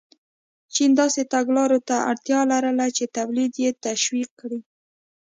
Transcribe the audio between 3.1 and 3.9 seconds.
تولید یې